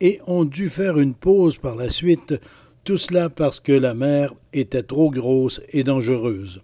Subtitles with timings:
[0.00, 2.34] et ont dû faire une pause par la suite,
[2.84, 6.62] tout cela parce que la mer était trop grosse et dangereuse.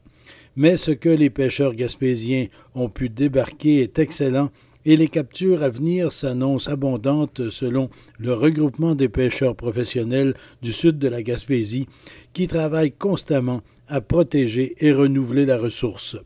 [0.56, 4.50] Mais ce que les pêcheurs gaspésiens ont pu débarquer est excellent
[4.84, 10.98] et les captures à venir s'annoncent abondantes selon le regroupement des pêcheurs professionnels du sud
[10.98, 11.86] de la Gaspésie
[12.32, 16.16] qui travaillent constamment à protéger et renouveler la ressource.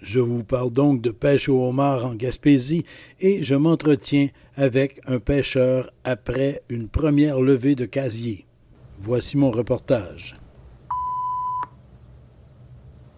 [0.00, 2.84] Je vous parle donc de pêche au homard en Gaspésie
[3.20, 8.46] et je m'entretiens avec un pêcheur après une première levée de casier.
[9.00, 10.34] Voici mon reportage.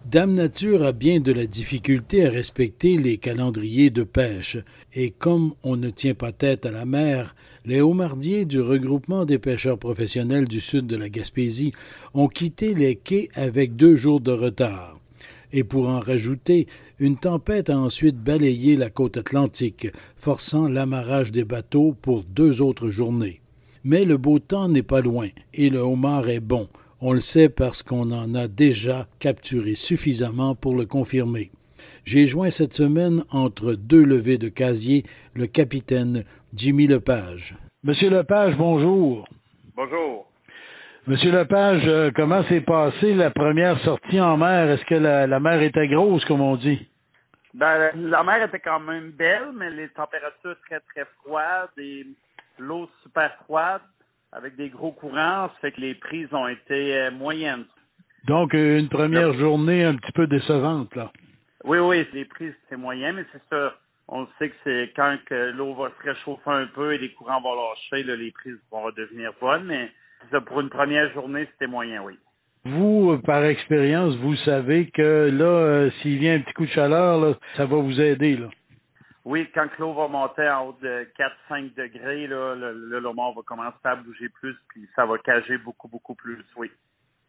[0.05, 4.57] Dame Nature a bien de la difficulté à respecter les calendriers de pêche,
[4.93, 9.39] et comme on ne tient pas tête à la mer, les homardiers du regroupement des
[9.39, 11.71] pêcheurs professionnels du sud de la Gaspésie
[12.13, 15.00] ont quitté les quais avec deux jours de retard
[15.53, 16.67] et pour en rajouter,
[16.99, 22.89] une tempête a ensuite balayé la côte atlantique, forçant l'amarrage des bateaux pour deux autres
[22.89, 23.41] journées.
[23.83, 26.67] Mais le beau temps n'est pas loin, et le homard est bon.
[26.99, 31.51] On le sait parce qu'on en a déjà capturé suffisamment pour le confirmer.
[32.05, 37.55] J'ai joint cette semaine entre deux levées de casier le capitaine Jimmy Lepage.
[37.83, 39.27] Monsieur Lepage, bonjour.
[39.75, 40.30] Bonjour.
[41.07, 44.69] Monsieur Lepage, euh, comment s'est passée la première sortie en mer?
[44.69, 46.87] Est-ce que la, mer était grosse, comme on dit?
[47.55, 52.05] Ben, la mer était quand même belle, mais les températures très, très froides et
[52.59, 53.81] l'eau super froide
[54.31, 57.65] avec des gros courants, ça fait que les prises ont été euh, moyennes.
[58.27, 61.11] Donc, euh, une première journée un petit peu décevante, là.
[61.63, 63.73] Oui, oui, les prises, c'est moyen, mais c'est ça.
[64.07, 67.41] On sait que c'est quand que l'eau va se réchauffer un peu et les courants
[67.41, 69.91] vont lâcher, là, les prises vont redevenir bonnes, mais
[70.45, 72.17] pour une première journée, c'était moyen, oui.
[72.63, 77.39] Vous, par expérience, vous savez que là, euh, s'il vient un petit coup de chaleur,
[77.57, 78.47] ça va vous aider, là.
[79.23, 81.07] Oui, quand l'eau va monter en haut de
[81.49, 85.87] 4-5 degrés, là, le, le va commencer à bouger plus, puis ça va cager beaucoup,
[85.87, 86.71] beaucoup plus, oui.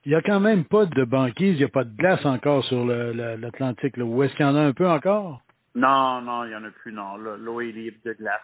[0.05, 2.65] Il n'y a quand même pas de banquise, il n'y a pas de glace encore
[2.65, 3.95] sur l'Atlantique.
[3.99, 5.41] Où est-ce qu'il y en a un peu encore?
[5.77, 7.17] Non, non, il n'y en a plus, non.
[7.17, 8.41] L'eau est libre de glace.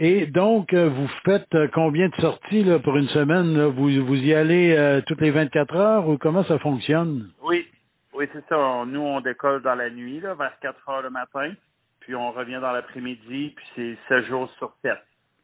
[0.00, 3.60] Et donc, euh, vous faites euh, combien de sorties là, pour une semaine?
[3.64, 7.30] Vous, vous y allez euh, toutes les 24 heures ou comment ça fonctionne?
[7.42, 7.66] Oui,
[8.14, 8.84] oui, c'est ça.
[8.86, 11.52] Nous, on décolle dans la nuit, là, vers 4 heures le matin,
[12.00, 14.92] puis on revient dans l'après-midi, puis c'est 7 jours sur 7,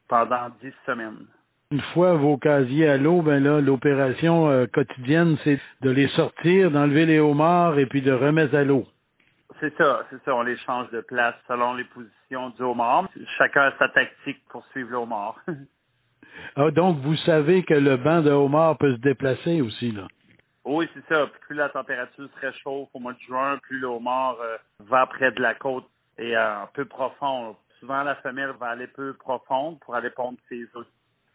[0.09, 1.27] pendant 10 semaines.
[1.73, 7.07] Une fois vos casiers à l'eau, ben là, l'opération quotidienne, c'est de les sortir, d'enlever
[7.07, 8.85] les homards et puis de remettre à l'eau.
[9.65, 10.37] C'est ça, c'est ça.
[10.37, 13.09] On les change de place selon les positions du homard.
[13.39, 15.41] Chacun a sa tactique pour suivre le homard.
[16.57, 20.07] ah, donc, vous savez que le banc de homard peut se déplacer aussi, là?
[20.67, 21.31] Oui, c'est ça.
[21.47, 25.33] Plus la température se réchauffe au mois de juin, plus le homard euh, va près
[25.33, 25.89] de la côte
[26.19, 27.57] et euh, un peu profond.
[27.81, 30.87] Souvent, la femelle va aller peu profonde pour aller pondre ses œufs.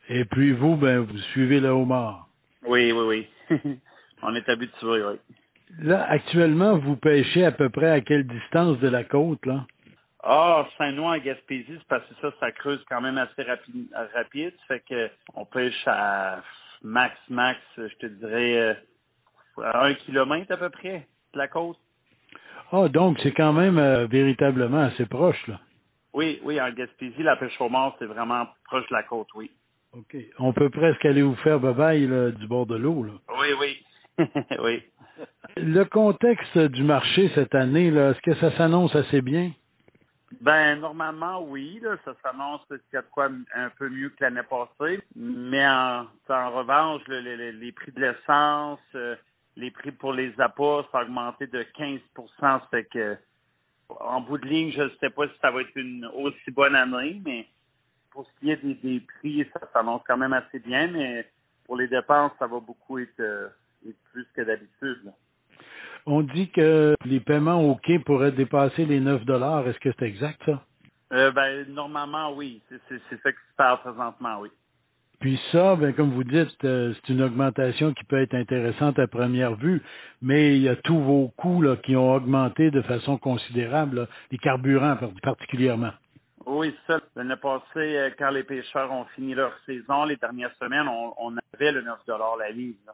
[0.07, 2.27] Et puis vous, ben, vous suivez le homard.
[2.63, 3.79] Oui, oui, oui.
[4.21, 5.17] On est habitué, oui.
[5.77, 9.65] Là, actuellement, vous pêchez à peu près à quelle distance de la côte, là?
[10.23, 13.87] Ah, Saint-Noix en Gaspésie, c'est parce que ça, ça creuse quand même assez rapide.
[14.13, 14.53] rapide.
[14.67, 16.41] Ça fait que on pêche à
[16.83, 18.73] max, max, je te dirais, euh,
[19.63, 21.77] à un kilomètre à peu près de la côte.
[22.71, 25.59] Ah, donc c'est quand même euh, véritablement assez proche, là.
[26.13, 29.51] Oui, oui, en Gaspésie, la pêche au mort, c'est vraiment proche de la côte, oui.
[29.93, 30.17] OK.
[30.39, 33.13] On peut presque aller vous faire bye du bord de l'eau, là.
[33.39, 34.25] Oui, oui.
[34.59, 34.83] oui.
[35.57, 39.51] Le contexte du marché cette année, est-ce que ça s'annonce assez bien?
[40.41, 44.23] Ben normalement oui, là, ça s'annonce qu'il y a de quoi un peu mieux que
[44.23, 49.15] l'année passée, mais en, revanche, les prix de l'essence, euh,
[49.55, 51.99] les prix pour les appâts sont augmentés de 15
[52.39, 53.17] ça fait que
[53.99, 56.75] en bout de ligne, je ne sais pas si ça va être une aussi bonne
[56.75, 57.47] année, mais
[58.11, 61.27] pour ce qui est des, prix, ça s'annonce quand même assez bien, mais
[61.65, 63.49] pour les dépenses, ça va beaucoup être, euh,
[63.87, 65.11] être plus que d'habitude.
[66.19, 69.65] On dit que les paiements au quai pourraient dépasser les 9 dollars.
[69.69, 70.61] Est-ce que c'est exact, ça?
[71.13, 72.61] Euh, ben, normalement, oui.
[72.67, 74.49] C'est ça qui se passe présentement, oui.
[75.21, 79.07] Puis ça, ben, comme vous dites, euh, c'est une augmentation qui peut être intéressante à
[79.07, 79.81] première vue,
[80.21, 84.39] mais il y a tous vos coûts là, qui ont augmenté de façon considérable, les
[84.39, 85.93] carburants particulièrement.
[86.45, 86.99] Oui, ça.
[87.15, 91.71] L'année passée, euh, quand les pêcheurs ont fini leur saison, les dernières semaines, on, avait
[91.71, 91.97] le 9
[92.39, 92.93] la livre.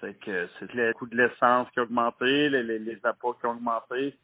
[0.00, 3.46] C'est que c'est le coût de l'essence qui a augmenté, les, les, les appâts qui
[3.46, 4.14] ont augmenté.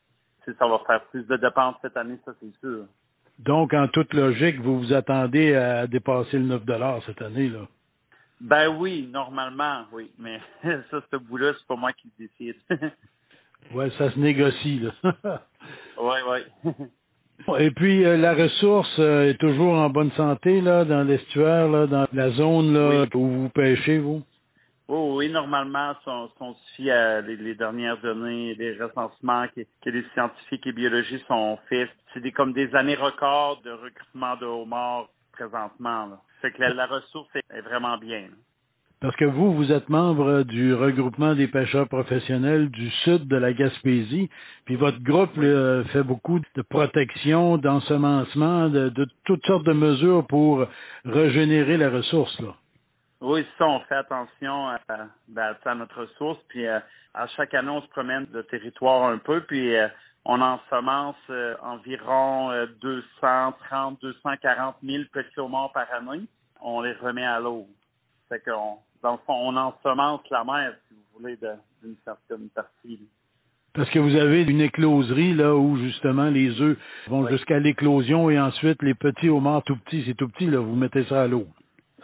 [0.44, 2.84] Ça va faire plus de dépenses cette année, ça c'est sûr.
[3.38, 6.62] Donc, en toute logique, vous vous attendez à dépasser le 9
[7.06, 7.66] cette année, là?
[8.40, 10.10] Ben oui, normalement, oui.
[10.18, 10.38] Mais
[10.90, 12.56] ça, ce bout-là, c'est pas moi qui le décide.
[13.74, 15.42] oui, ça se négocie, là.
[15.98, 16.74] oui, oui.
[17.58, 21.86] Et puis euh, la ressource euh, est toujours en bonne santé là dans l'estuaire là
[21.86, 24.22] dans la zone là où vous pêchez vous?
[24.86, 26.10] Oh, oui, normalement, si
[26.40, 31.88] on, suit à les, dernières données, les recensements que, les scientifiques et biologistes ont fait,
[32.12, 36.06] c'est des, comme des années records de recrutement de homards présentement.
[36.06, 36.18] Là.
[36.42, 38.24] Fait que la, ressource est, vraiment bien.
[39.00, 43.54] Parce que vous, vous êtes membre du regroupement des pêcheurs professionnels du sud de la
[43.54, 44.28] Gaspésie,
[44.66, 45.34] puis votre groupe
[45.92, 50.66] fait beaucoup de protection, d'ensemencement, de, de toutes sortes de mesures pour
[51.06, 52.38] régénérer la ressource.
[52.40, 52.54] Là.
[53.26, 54.78] Oui, ça, on fait attention à,
[55.28, 56.38] ben, à notre ressource.
[56.48, 56.78] Puis euh,
[57.14, 59.88] à chaque année, on se promène de territoire un peu, puis euh,
[60.26, 62.50] on ensemence euh, environ
[62.82, 66.26] 230, 240 000 petits homards par année.
[66.60, 67.66] On les remet à l'eau.
[68.28, 71.38] Fait qu'on, dans le fond, on ensemence la mer, si vous voulez,
[71.82, 73.00] d'une certaine partie.
[73.72, 76.76] Parce que vous avez une écloserie là où justement les œufs
[77.08, 80.76] vont jusqu'à l'éclosion et ensuite les petits homards tout petits, c'est tout petit là, vous
[80.76, 81.46] mettez ça à l'eau.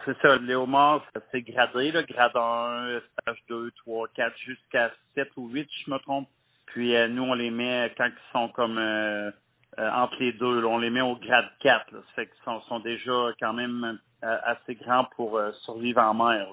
[0.05, 5.29] C'est ça, les homards, c'est gradé, là, grade 1, stage 2, 3, 4, jusqu'à 7
[5.37, 6.27] ou 8, je me trompe.
[6.67, 9.29] Puis euh, nous, on les met quand ils sont comme euh,
[9.77, 11.91] euh, entre les deux, on les met au grade 4.
[11.91, 11.99] Là.
[11.99, 16.47] Ça fait qu'ils sont, sont, déjà quand même assez grands pour survivre en mer.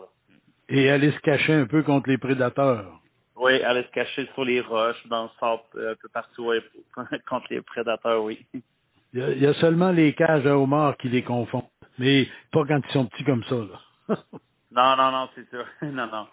[0.68, 3.00] Et aller se cacher un peu contre les prédateurs.
[3.36, 6.52] Oui, aller se cacher sur les roches, dans le sable, un peu partout,
[7.28, 8.44] contre les prédateurs, oui.
[9.14, 11.64] Il y, a, seulement les cages à homards qui les confondent.
[11.98, 14.16] Mais pas quand ils sont petits comme ça, là.
[14.70, 15.64] non, non, non, c'est sûr.
[15.82, 16.26] non, non.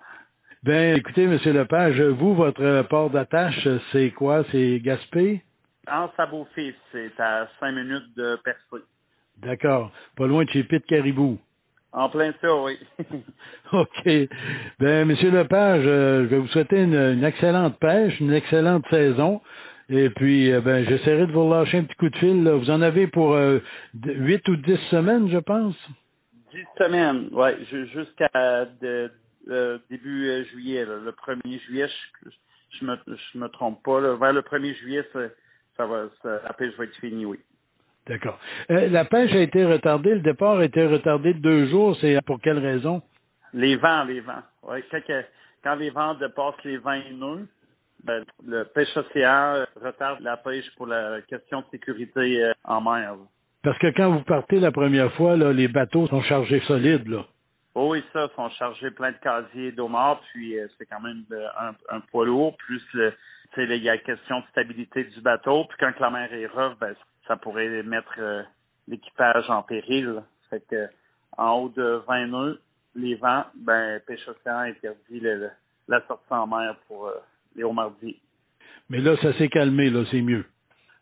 [0.64, 1.40] Ben, écoutez, M.
[1.46, 4.44] Lepage, vous, votre port d'attache, c'est quoi?
[4.52, 5.42] C'est Gaspé?
[5.88, 8.84] En Sabot-Fils, c'est à cinq minutes de Percé.
[9.38, 9.92] D'accord.
[10.18, 11.38] Pas loin de chez Pete Caribou.
[11.96, 12.78] En plein ça, oui.
[13.72, 14.04] OK.
[14.80, 15.12] Ben, M.
[15.12, 19.42] Lepage, euh, je vais vous souhaiter une, excellente pêche, une excellente saison.
[19.90, 22.48] Et puis, euh, ben, j'essaierai de vous lâcher un petit coup de fil.
[22.48, 23.60] Vous en avez pour euh,
[23.94, 25.76] huit ou dix semaines, je pense?
[26.52, 27.50] Dix semaines, oui,
[27.94, 30.86] jusqu'à euh, début juillet.
[30.86, 31.88] Le 1er juillet,
[32.24, 32.30] je,
[32.80, 34.00] je, me je me trompe pas.
[34.16, 35.06] Vers le 1er juillet,
[35.78, 37.40] ça, va, la pêche va être finie, oui.
[38.08, 38.40] D'accord.
[38.70, 41.98] la pêche a été retardée, le départ a été retardé de deux jours.
[42.02, 43.02] C'est pour quelle raison?
[43.54, 44.44] Les vents, les vents.
[44.64, 45.00] Ouais, quand,
[45.64, 47.48] quand les vents dépassent les 20 nœuds,
[48.06, 52.80] ben, le pêche océan euh, retarde la pêche pour la question de sécurité euh, en
[52.80, 53.16] mer.
[53.64, 57.26] Parce que quand vous partez la première fois, là, les bateaux sont chargés solides, là.
[57.74, 61.26] Oh oui, ça, sont chargés plein de casiers d'eau mort, puis euh, c'est quand même
[61.90, 62.82] un, poids lourd, plus
[63.58, 66.78] il y a la question de stabilité du bateau, puis quand la mer est rough,
[66.80, 66.94] ben,
[67.28, 68.46] ça pourrait mettre
[68.88, 70.22] l'équipage en péril.
[70.50, 70.88] Fait que
[71.38, 72.62] en haut de 20 nœuds,
[72.96, 75.22] les vents, ben pêche océan interdit
[75.88, 77.12] la sortie en mer pour
[77.56, 78.20] les mardi.
[78.90, 80.46] Mais là, ça s'est calmé, là, c'est mieux.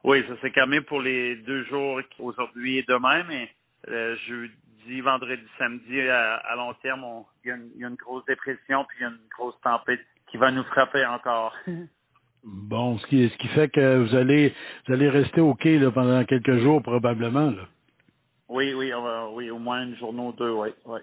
[0.04, 3.50] Oui, ça s'est calmé pour les deux jours aujourd'hui et demain, mais
[3.90, 7.06] euh, jeudi, vendredi, samedi, à, long terme,
[7.46, 10.52] il y, a une grosse dépression puis il y a une grosse tempête qui va
[10.52, 11.56] nous frapper encore.
[12.44, 14.54] bon, ce qui, ce qui fait que vous allez
[14.88, 17.52] vous allez rester au quai là, pendant quelques jours probablement.
[17.52, 17.68] Là.
[18.50, 18.92] Oui, oui,
[19.34, 21.00] oui, au moins une journée ou deux, oui, oui.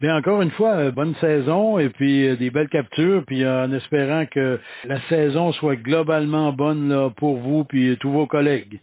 [0.00, 3.66] Bien, encore une fois, euh, bonne saison et puis euh, des belles captures, puis euh,
[3.66, 8.80] en espérant que la saison soit globalement bonne là, pour vous puis tous vos collègues.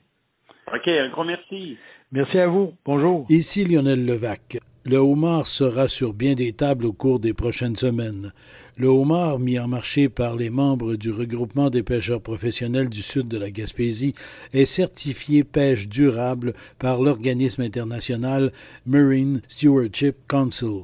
[0.71, 1.77] OK, un gros merci.
[2.11, 2.73] Merci à vous.
[2.85, 3.25] Bonjour.
[3.29, 4.59] Ici Lionel Levac.
[4.85, 8.31] Le homard sera sur bien des tables au cours des prochaines semaines.
[8.77, 13.27] Le homard, mis en marché par les membres du regroupement des pêcheurs professionnels du sud
[13.27, 14.13] de la Gaspésie,
[14.53, 18.51] est certifié pêche durable par l'organisme international
[18.85, 20.83] Marine Stewardship Council.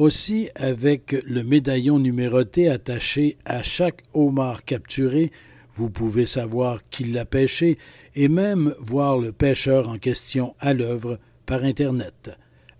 [0.00, 5.30] Aussi, avec le médaillon numéroté attaché à chaque homard capturé,
[5.74, 7.76] vous pouvez savoir qui l'a pêché
[8.14, 12.30] et même voir le pêcheur en question à l'œuvre par Internet.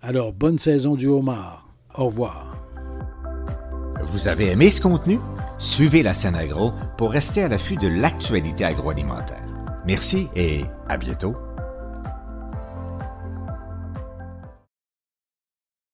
[0.01, 1.69] Alors, bonne saison du homard.
[1.93, 2.65] Au revoir.
[4.07, 5.19] Vous avez aimé ce contenu?
[5.59, 9.45] Suivez la scène agro pour rester à l'affût de l'actualité agroalimentaire.
[9.85, 11.35] Merci et à bientôt.